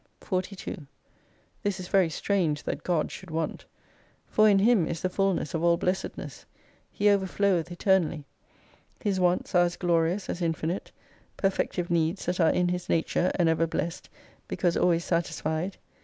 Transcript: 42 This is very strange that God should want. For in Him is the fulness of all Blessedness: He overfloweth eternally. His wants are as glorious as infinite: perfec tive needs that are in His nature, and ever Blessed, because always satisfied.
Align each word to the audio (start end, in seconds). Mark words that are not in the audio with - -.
42 0.21 0.87
This 1.61 1.79
is 1.79 1.87
very 1.87 2.09
strange 2.09 2.63
that 2.63 2.81
God 2.81 3.11
should 3.11 3.29
want. 3.29 3.65
For 4.25 4.49
in 4.49 4.57
Him 4.57 4.87
is 4.87 5.03
the 5.03 5.11
fulness 5.11 5.53
of 5.53 5.61
all 5.63 5.77
Blessedness: 5.77 6.43
He 6.91 7.05
overfloweth 7.05 7.69
eternally. 7.71 8.25
His 8.99 9.19
wants 9.19 9.53
are 9.53 9.65
as 9.65 9.77
glorious 9.77 10.27
as 10.27 10.41
infinite: 10.41 10.91
perfec 11.37 11.73
tive 11.73 11.91
needs 11.91 12.25
that 12.25 12.39
are 12.39 12.49
in 12.49 12.69
His 12.69 12.89
nature, 12.89 13.31
and 13.35 13.47
ever 13.47 13.67
Blessed, 13.67 14.09
because 14.47 14.75
always 14.75 15.05
satisfied. 15.05 15.77